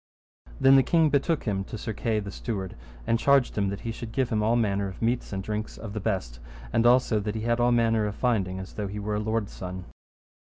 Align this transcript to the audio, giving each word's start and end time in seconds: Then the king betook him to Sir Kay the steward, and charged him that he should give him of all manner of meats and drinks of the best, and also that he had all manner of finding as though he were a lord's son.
Then 0.59 0.77
the 0.77 0.81
king 0.81 1.11
betook 1.11 1.43
him 1.43 1.63
to 1.65 1.77
Sir 1.77 1.93
Kay 1.93 2.19
the 2.19 2.31
steward, 2.31 2.75
and 3.05 3.19
charged 3.19 3.55
him 3.55 3.69
that 3.69 3.81
he 3.81 3.91
should 3.91 4.11
give 4.11 4.29
him 4.29 4.39
of 4.39 4.43
all 4.47 4.55
manner 4.55 4.87
of 4.87 4.99
meats 4.99 5.31
and 5.31 5.43
drinks 5.43 5.77
of 5.77 5.93
the 5.93 5.99
best, 5.99 6.39
and 6.73 6.87
also 6.87 7.19
that 7.19 7.35
he 7.35 7.41
had 7.41 7.59
all 7.59 7.71
manner 7.71 8.07
of 8.07 8.15
finding 8.15 8.57
as 8.57 8.73
though 8.73 8.87
he 8.87 8.97
were 8.97 9.13
a 9.13 9.19
lord's 9.19 9.53
son. 9.53 9.85